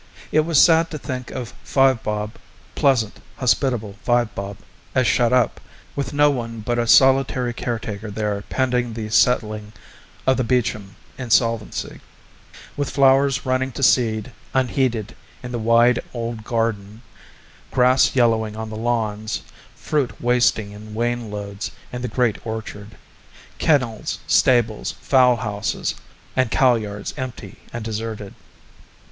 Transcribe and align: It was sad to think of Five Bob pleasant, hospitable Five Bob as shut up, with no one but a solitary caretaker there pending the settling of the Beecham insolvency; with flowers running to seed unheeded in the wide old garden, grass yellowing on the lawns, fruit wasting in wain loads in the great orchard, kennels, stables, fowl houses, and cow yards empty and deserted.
It 0.31 0.39
was 0.39 0.59
sad 0.59 0.89
to 0.89 0.97
think 0.97 1.29
of 1.29 1.53
Five 1.63 2.01
Bob 2.01 2.31
pleasant, 2.73 3.19
hospitable 3.37 3.97
Five 4.01 4.33
Bob 4.33 4.57
as 4.95 5.05
shut 5.05 5.31
up, 5.31 5.61
with 5.95 6.11
no 6.11 6.31
one 6.31 6.61
but 6.61 6.79
a 6.79 6.87
solitary 6.87 7.53
caretaker 7.53 8.09
there 8.09 8.41
pending 8.49 8.93
the 8.95 9.09
settling 9.09 9.73
of 10.25 10.37
the 10.37 10.43
Beecham 10.43 10.95
insolvency; 11.19 12.01
with 12.75 12.89
flowers 12.89 13.45
running 13.45 13.71
to 13.73 13.83
seed 13.83 14.31
unheeded 14.55 15.15
in 15.43 15.51
the 15.51 15.59
wide 15.59 15.99
old 16.15 16.43
garden, 16.43 17.03
grass 17.69 18.15
yellowing 18.15 18.55
on 18.55 18.71
the 18.71 18.75
lawns, 18.77 19.43
fruit 19.75 20.19
wasting 20.19 20.71
in 20.71 20.95
wain 20.95 21.29
loads 21.29 21.69
in 21.93 22.01
the 22.01 22.07
great 22.07 22.43
orchard, 22.43 22.95
kennels, 23.59 24.17
stables, 24.25 24.93
fowl 24.93 25.35
houses, 25.35 25.93
and 26.35 26.49
cow 26.49 26.73
yards 26.73 27.13
empty 27.17 27.57
and 27.71 27.83
deserted. 27.85 28.33